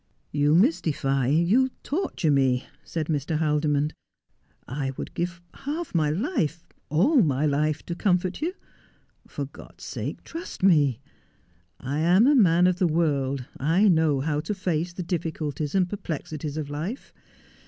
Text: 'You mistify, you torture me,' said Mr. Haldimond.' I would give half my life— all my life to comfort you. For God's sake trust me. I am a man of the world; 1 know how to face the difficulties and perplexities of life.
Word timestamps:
'You 0.41 0.55
mistify, 0.55 1.27
you 1.27 1.69
torture 1.83 2.31
me,' 2.31 2.65
said 2.83 3.05
Mr. 3.05 3.37
Haldimond.' 3.37 3.93
I 4.83 4.93
would 4.97 5.13
give 5.13 5.39
half 5.53 5.93
my 5.93 6.09
life— 6.09 6.65
all 6.89 7.21
my 7.21 7.45
life 7.45 7.85
to 7.85 7.93
comfort 7.93 8.41
you. 8.41 8.53
For 9.27 9.45
God's 9.45 9.83
sake 9.83 10.23
trust 10.23 10.63
me. 10.63 11.01
I 11.79 11.99
am 11.99 12.25
a 12.25 12.33
man 12.33 12.65
of 12.65 12.79
the 12.79 12.87
world; 12.87 13.45
1 13.57 13.93
know 13.93 14.21
how 14.21 14.39
to 14.39 14.55
face 14.55 14.91
the 14.91 15.03
difficulties 15.03 15.75
and 15.75 15.87
perplexities 15.87 16.57
of 16.57 16.71
life. 16.71 17.13